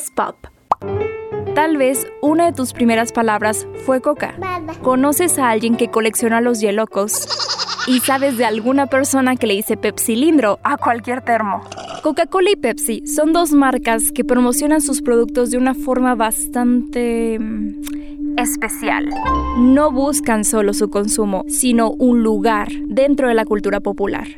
es 0.00 0.10
pop. 0.10 0.36
Tal 1.54 1.76
vez 1.76 2.06
una 2.22 2.46
de 2.46 2.52
tus 2.52 2.72
primeras 2.72 3.12
palabras 3.12 3.66
fue 3.84 4.00
coca. 4.00 4.34
¿Conoces 4.82 5.38
a 5.38 5.50
alguien 5.50 5.76
que 5.76 5.90
colecciona 5.90 6.40
los 6.40 6.60
hielocos? 6.60 7.28
¿Y 7.86 8.00
sabes 8.00 8.38
de 8.38 8.46
alguna 8.46 8.86
persona 8.86 9.36
que 9.36 9.46
le 9.46 9.54
dice 9.54 9.76
pepsilindro 9.76 10.58
a 10.62 10.76
cualquier 10.78 11.22
termo? 11.22 11.62
Coca-Cola 12.02 12.50
y 12.50 12.56
Pepsi 12.56 13.06
son 13.06 13.32
dos 13.32 13.52
marcas 13.52 14.12
que 14.12 14.24
promocionan 14.24 14.80
sus 14.80 15.02
productos 15.02 15.50
de 15.50 15.58
una 15.58 15.74
forma 15.74 16.14
bastante 16.14 17.38
mm, 17.38 18.38
especial. 18.38 19.08
No 19.58 19.90
buscan 19.90 20.44
solo 20.44 20.72
su 20.72 20.88
consumo, 20.88 21.44
sino 21.48 21.90
un 21.90 22.22
lugar 22.22 22.68
dentro 22.86 23.28
de 23.28 23.34
la 23.34 23.44
cultura 23.44 23.80
popular. 23.80 24.28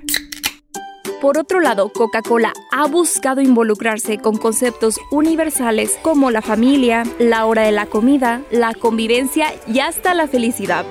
Por 1.23 1.39
otro 1.39 1.61
lado, 1.61 1.89
Coca-Cola 1.91 2.52
ha 2.73 2.88
buscado 2.88 3.41
involucrarse 3.41 4.18
con 4.18 4.36
conceptos 4.36 4.98
universales 5.12 5.96
como 6.02 6.32
la 6.32 6.42
familia, 6.42 7.05
la 7.20 7.46
hora 7.46 7.62
de 7.62 7.70
la 7.70 7.87
comida, 7.87 8.42
la 8.51 8.74
convivencia 8.74 9.46
y 9.69 9.79
hasta 9.79 10.15
la 10.15 10.27
felicidad. 10.27 10.84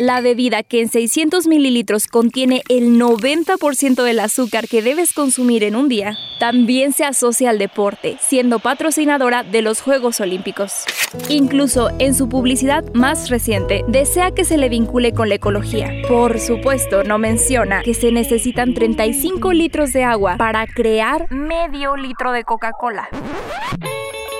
La 0.00 0.22
bebida 0.22 0.62
que 0.62 0.80
en 0.80 0.88
600 0.88 1.46
mililitros 1.46 2.06
contiene 2.06 2.62
el 2.70 2.98
90% 2.98 4.02
del 4.02 4.20
azúcar 4.20 4.66
que 4.66 4.80
debes 4.80 5.12
consumir 5.12 5.62
en 5.62 5.76
un 5.76 5.90
día, 5.90 6.16
también 6.38 6.94
se 6.94 7.04
asocia 7.04 7.50
al 7.50 7.58
deporte, 7.58 8.16
siendo 8.18 8.60
patrocinadora 8.60 9.42
de 9.42 9.60
los 9.60 9.82
Juegos 9.82 10.18
Olímpicos. 10.20 10.86
Incluso 11.28 11.90
en 11.98 12.14
su 12.14 12.30
publicidad 12.30 12.82
más 12.94 13.28
reciente, 13.28 13.84
desea 13.88 14.30
que 14.30 14.46
se 14.46 14.56
le 14.56 14.70
vincule 14.70 15.12
con 15.12 15.28
la 15.28 15.34
ecología. 15.34 15.92
Por 16.08 16.40
supuesto, 16.40 17.04
no 17.04 17.18
menciona 17.18 17.82
que 17.82 17.92
se 17.92 18.10
necesitan 18.10 18.72
35 18.72 19.52
litros 19.52 19.92
de 19.92 20.04
agua 20.04 20.38
para 20.38 20.66
crear 20.66 21.30
medio 21.30 21.94
litro 21.96 22.32
de 22.32 22.44
Coca-Cola. 22.44 23.10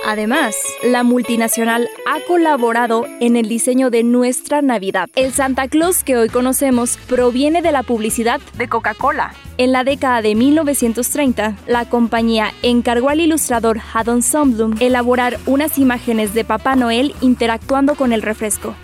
Además, 0.07 0.57
la 0.83 1.03
multinacional 1.03 1.89
ha 2.07 2.21
colaborado 2.27 3.07
en 3.21 3.37
el 3.37 3.49
diseño 3.49 3.91
de 3.91 4.03
nuestra 4.03 4.63
Navidad. 4.63 5.09
El 5.15 5.33
Santa 5.33 5.69
Claus 5.69 6.03
que 6.03 6.17
hoy 6.17 6.29
conocemos 6.29 6.97
proviene 7.07 7.63
de 7.63 7.73
la 7.73 7.83
publicidad 7.83 8.41
de 8.57 8.69
Coca-Cola. 8.69 9.35
En 9.59 9.73
la 9.73 9.85
década 9.85 10.23
de 10.23 10.35
1930, 10.35 11.57
la 11.67 11.85
compañía 11.85 12.53
encargó 12.63 13.11
al 13.11 13.21
ilustrador 13.21 13.79
Haddon 13.93 14.23
Sundblom 14.23 14.77
elaborar 14.81 15.39
unas 15.47 15.77
imágenes 15.79 16.33
de 16.33 16.45
Papá 16.45 16.77
Noel 16.77 17.15
interactuando 17.21 17.95
con 17.95 18.13
el 18.13 18.23
refresco. 18.23 18.75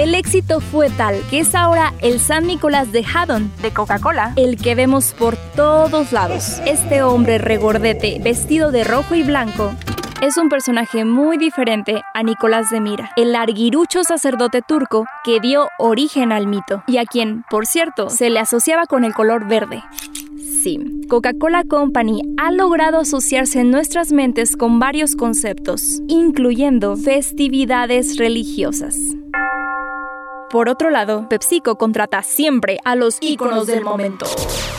El 0.00 0.14
éxito 0.14 0.60
fue 0.60 0.88
tal 0.88 1.20
que 1.28 1.40
es 1.40 1.54
ahora 1.54 1.92
el 2.00 2.20
San 2.20 2.46
Nicolás 2.46 2.90
de 2.90 3.04
Haddon, 3.04 3.52
de 3.60 3.70
Coca-Cola, 3.70 4.32
el 4.36 4.56
que 4.56 4.74
vemos 4.74 5.12
por 5.12 5.36
todos 5.54 6.10
lados. 6.10 6.58
Este 6.64 7.02
hombre 7.02 7.36
regordete, 7.36 8.18
vestido 8.18 8.72
de 8.72 8.82
rojo 8.82 9.14
y 9.14 9.22
blanco, 9.22 9.74
es 10.22 10.38
un 10.38 10.48
personaje 10.48 11.04
muy 11.04 11.36
diferente 11.36 12.00
a 12.14 12.22
Nicolás 12.22 12.70
de 12.70 12.80
Mira, 12.80 13.10
el 13.14 13.32
larguirucho 13.32 14.02
sacerdote 14.02 14.62
turco 14.62 15.04
que 15.22 15.38
dio 15.38 15.68
origen 15.78 16.32
al 16.32 16.46
mito 16.46 16.82
y 16.86 16.96
a 16.96 17.04
quien, 17.04 17.44
por 17.50 17.66
cierto, 17.66 18.08
se 18.08 18.30
le 18.30 18.40
asociaba 18.40 18.86
con 18.86 19.04
el 19.04 19.12
color 19.12 19.46
verde. 19.48 19.82
Sí, 20.62 20.78
Coca-Cola 21.10 21.64
Company 21.64 22.22
ha 22.38 22.50
logrado 22.52 23.00
asociarse 23.00 23.60
en 23.60 23.70
nuestras 23.70 24.12
mentes 24.12 24.56
con 24.56 24.78
varios 24.78 25.14
conceptos, 25.14 26.00
incluyendo 26.08 26.96
festividades 26.96 28.16
religiosas. 28.16 28.96
Por 30.50 30.68
otro 30.68 30.90
lado, 30.90 31.28
PepsiCo 31.28 31.76
contrata 31.76 32.24
siempre 32.24 32.80
a 32.84 32.96
los 32.96 33.18
íconos 33.20 33.68
del 33.68 33.84
momento. 33.84 34.26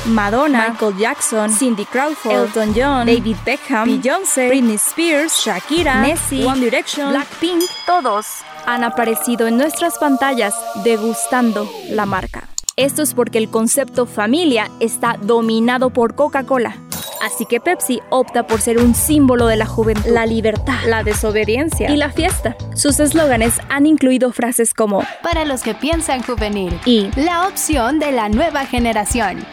Madonna, 0.05 0.67
Michael 0.69 0.97
Jackson, 0.97 1.49
Cindy 1.49 1.85
Crawford, 1.85 2.33
Elton 2.33 2.73
John, 2.75 3.05
David 3.05 3.37
Beckham, 3.45 3.85
Beyoncé, 3.87 4.49
Britney 4.49 4.75
Spears, 4.75 5.39
Shakira, 5.39 6.01
Nessie, 6.01 6.45
One 6.45 6.59
Direction, 6.59 7.11
Blackpink, 7.11 7.63
todos 7.85 8.27
han 8.65 8.83
aparecido 8.83 9.47
en 9.47 9.57
nuestras 9.57 9.97
pantallas 9.97 10.53
degustando 10.83 11.69
la 11.89 12.05
marca. 12.05 12.49
Esto 12.75 13.01
es 13.01 13.13
porque 13.13 13.37
el 13.37 13.49
concepto 13.49 14.05
familia 14.05 14.69
está 14.81 15.17
dominado 15.21 15.91
por 15.91 16.15
Coca-Cola. 16.15 16.75
Así 17.21 17.45
que 17.45 17.59
Pepsi 17.59 18.01
opta 18.09 18.47
por 18.47 18.61
ser 18.61 18.79
un 18.79 18.95
símbolo 18.95 19.45
de 19.45 19.55
la 19.55 19.67
juventud, 19.67 20.09
la 20.09 20.25
libertad, 20.25 20.79
la 20.87 21.03
desobediencia 21.03 21.91
y 21.91 21.95
la 21.95 22.09
fiesta. 22.09 22.55
Sus 22.75 22.99
eslóganes 22.99 23.59
han 23.69 23.85
incluido 23.85 24.31
frases 24.31 24.73
como 24.73 25.03
Para 25.21 25.45
los 25.45 25.61
que 25.61 25.75
piensan 25.75 26.23
juvenil 26.23 26.79
y 26.85 27.09
la 27.15 27.47
opción 27.47 27.99
de 27.99 28.11
la 28.11 28.29
nueva 28.29 28.65
generación. 28.65 29.45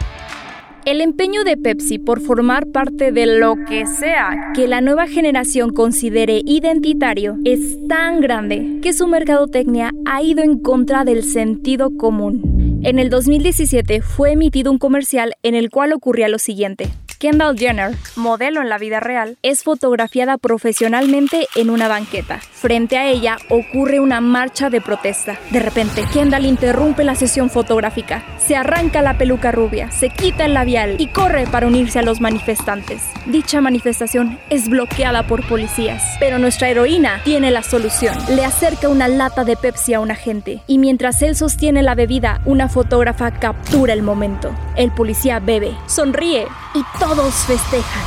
El 0.85 1.01
empeño 1.01 1.43
de 1.43 1.57
Pepsi 1.57 1.99
por 1.99 2.21
formar 2.21 2.65
parte 2.65 3.11
de 3.11 3.27
lo 3.27 3.55
que 3.67 3.85
sea 3.85 4.51
que 4.55 4.67
la 4.67 4.81
nueva 4.81 5.07
generación 5.07 5.71
considere 5.71 6.41
identitario 6.45 7.37
es 7.45 7.77
tan 7.87 8.21
grande 8.21 8.79
que 8.81 8.93
su 8.93 9.05
mercadotecnia 9.05 9.91
ha 10.05 10.23
ido 10.23 10.41
en 10.41 10.57
contra 10.57 11.03
del 11.03 11.23
sentido 11.23 11.91
común. 11.95 12.81
En 12.83 12.97
el 12.97 13.11
2017 13.11 14.01
fue 14.01 14.31
emitido 14.31 14.71
un 14.71 14.79
comercial 14.79 15.35
en 15.43 15.53
el 15.53 15.69
cual 15.69 15.93
ocurría 15.93 16.29
lo 16.29 16.39
siguiente. 16.39 16.89
Kendall 17.19 17.57
Jenner, 17.57 17.97
modelo 18.15 18.61
en 18.61 18.69
la 18.69 18.77
vida 18.77 19.01
real, 19.01 19.37
es 19.43 19.63
fotografiada 19.63 20.37
profesionalmente 20.37 21.49
en 21.55 21.69
una 21.69 21.89
banqueta. 21.89 22.39
Frente 22.39 22.97
a 22.97 23.07
ella 23.07 23.35
ocurre 23.49 23.99
una 23.99 24.21
marcha 24.21 24.69
de 24.69 24.79
protesta. 24.79 25.37
De 25.51 25.59
repente, 25.59 26.05
Kendall 26.13 26.45
interrumpe 26.45 27.03
la 27.03 27.15
sesión 27.15 27.49
fotográfica, 27.49 28.23
se 28.37 28.55
arranca 28.55 29.01
la 29.01 29.17
peluca 29.17 29.51
rubia, 29.51 29.91
se 29.91 30.09
quita 30.09 30.45
el 30.45 30.53
labial 30.53 30.95
y 30.97 31.11
corre 31.11 31.45
para 31.45 31.67
unirse 31.67 31.99
a 31.99 32.03
los 32.03 32.21
manifestantes. 32.21 33.01
Dicha 33.25 33.59
manifestación 33.59 34.39
es 34.49 34.69
bloqueada 34.69 35.27
por 35.27 35.45
policías, 35.45 36.01
pero 36.21 36.39
nuestra 36.39 36.69
heroína 36.69 37.19
tiene 37.25 37.51
la 37.51 37.63
solución. 37.63 38.17
Le 38.29 38.45
acerca 38.45 38.87
una 38.87 39.09
lata 39.09 39.43
de 39.43 39.57
Pepsi 39.57 39.93
a 39.93 39.99
un 39.99 40.11
agente 40.11 40.61
y 40.67 40.77
mientras 40.77 41.21
él 41.21 41.35
sostiene 41.35 41.83
la 41.83 41.95
bebida, 41.95 42.39
una 42.45 42.69
fotógrafa 42.69 43.31
captura 43.31 43.91
el 43.91 44.03
momento. 44.03 44.55
El 44.77 44.91
policía 44.91 45.41
bebe, 45.41 45.75
sonríe 45.85 46.47
y 46.73 46.83
todos 47.09 47.33
festejan. 47.47 48.03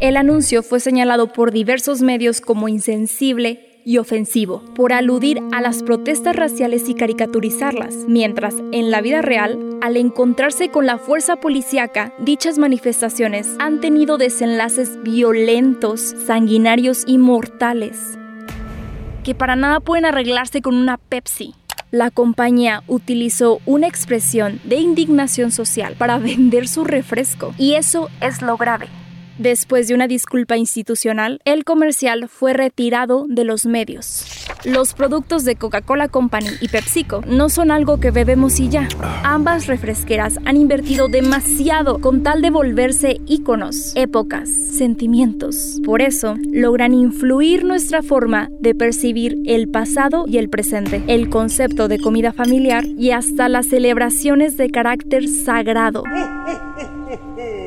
El 0.00 0.18
anuncio 0.18 0.62
fue 0.62 0.80
señalado 0.80 1.32
por 1.32 1.50
diversos 1.50 2.02
medios 2.02 2.42
como 2.42 2.68
insensible 2.68 3.80
y 3.86 3.96
ofensivo, 3.96 4.62
por 4.74 4.92
aludir 4.92 5.40
a 5.50 5.62
las 5.62 5.82
protestas 5.82 6.36
raciales 6.36 6.90
y 6.90 6.94
caricaturizarlas, 6.94 7.94
mientras 8.06 8.54
en 8.72 8.90
la 8.90 9.00
vida 9.00 9.22
real, 9.22 9.78
al 9.80 9.96
encontrarse 9.96 10.68
con 10.68 10.84
la 10.84 10.98
fuerza 10.98 11.36
policíaca, 11.36 12.12
dichas 12.18 12.58
manifestaciones 12.58 13.48
han 13.58 13.80
tenido 13.80 14.18
desenlaces 14.18 15.02
violentos, 15.02 16.14
sanguinarios 16.26 17.04
y 17.06 17.16
mortales, 17.16 18.18
que 19.24 19.34
para 19.34 19.56
nada 19.56 19.80
pueden 19.80 20.04
arreglarse 20.04 20.60
con 20.60 20.74
una 20.74 20.98
Pepsi 20.98 21.54
la 21.90 22.10
compañía 22.10 22.82
utilizó 22.86 23.60
una 23.66 23.86
expresión 23.86 24.60
de 24.64 24.76
indignación 24.76 25.50
social 25.50 25.94
para 25.96 26.18
vender 26.30 26.68
su 26.68 26.84
refresco. 26.84 27.54
Y 27.58 27.74
eso 27.74 28.08
es 28.20 28.42
lo 28.42 28.56
grave. 28.56 28.88
Después 29.40 29.88
de 29.88 29.94
una 29.94 30.06
disculpa 30.06 30.58
institucional, 30.58 31.40
el 31.46 31.64
comercial 31.64 32.28
fue 32.28 32.52
retirado 32.52 33.24
de 33.26 33.44
los 33.44 33.64
medios. 33.64 34.26
Los 34.66 34.92
productos 34.92 35.46
de 35.46 35.56
Coca-Cola 35.56 36.08
Company 36.08 36.50
y 36.60 36.68
PepsiCo 36.68 37.22
no 37.26 37.48
son 37.48 37.70
algo 37.70 37.98
que 38.00 38.10
bebemos 38.10 38.60
y 38.60 38.68
ya. 38.68 38.86
Ambas 39.24 39.66
refresqueras 39.66 40.38
han 40.44 40.58
invertido 40.58 41.08
demasiado 41.08 42.02
con 42.02 42.22
tal 42.22 42.42
de 42.42 42.50
volverse 42.50 43.16
íconos, 43.26 43.92
épocas, 43.96 44.50
sentimientos. 44.50 45.80
Por 45.86 46.02
eso, 46.02 46.36
logran 46.52 46.92
influir 46.92 47.64
nuestra 47.64 48.02
forma 48.02 48.50
de 48.60 48.74
percibir 48.74 49.38
el 49.46 49.70
pasado 49.70 50.26
y 50.28 50.36
el 50.36 50.50
presente, 50.50 51.02
el 51.06 51.30
concepto 51.30 51.88
de 51.88 51.98
comida 51.98 52.34
familiar 52.34 52.84
y 52.84 53.12
hasta 53.12 53.48
las 53.48 53.68
celebraciones 53.68 54.58
de 54.58 54.68
carácter 54.68 55.26
sagrado. 55.28 56.04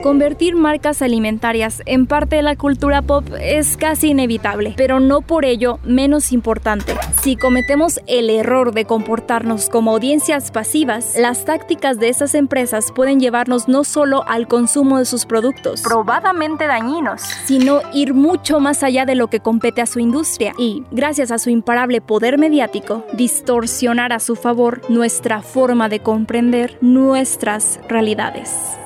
Convertir 0.04 0.58
marcas 0.58 1.02
alimentarias 1.02 1.82
en 1.86 2.08
parte 2.08 2.36
de 2.36 2.42
la 2.42 2.58
cultura 2.58 3.02
pop 3.02 3.24
es 3.40 3.78
casi 3.78 4.10
inevitable, 4.10 4.74
pero 4.76 5.00
no 5.00 5.22
por 5.22 5.46
ello 5.46 5.80
menos 5.86 6.34
importante. 6.34 6.94
Si 7.22 7.38
cometemos 7.38 8.02
el 8.06 8.30
error 8.30 8.74
de 8.74 8.84
comportarnos 8.84 9.70
como 9.70 9.92
audiencias 9.92 10.52
pasivas, 10.52 11.16
las 11.18 11.46
tácticas 11.46 12.00
de 12.00 12.10
esas 12.10 12.36
empresas 12.36 12.92
pueden 12.94 13.22
llevarnos 13.22 13.70
no 13.70 13.86
solo 13.86 14.26
al 14.28 14.50
consumo 14.50 14.98
de 15.00 15.06
sus 15.06 15.26
productos, 15.26 15.82
probadamente 15.82 16.68
dañinos, 16.68 17.22
sino 17.46 17.80
ir 17.94 18.14
mucho 18.14 18.60
más 18.60 18.84
allá 18.84 19.06
de 19.06 19.16
lo 19.16 19.30
que 19.30 19.40
compete 19.40 19.82
a 19.82 19.86
su 19.86 20.00
industria 20.00 20.52
y, 20.58 20.84
gracias 20.92 21.32
a 21.32 21.38
su 21.38 21.50
imparable 21.50 22.02
poder 22.02 22.38
mediático, 22.38 23.06
distorsionar 23.14 24.12
a 24.12 24.20
su 24.20 24.36
favor 24.36 24.82
nuestra 24.90 25.42
forma 25.42 25.88
de 25.88 26.02
comprender 26.02 26.78
nuestras 26.82 27.80
realidades 27.88 28.78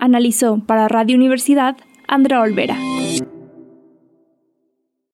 analizó 0.00 0.58
para 0.66 0.88
Radio 0.88 1.16
Universidad 1.16 1.76
Andrea 2.08 2.40
Olvera. 2.40 2.76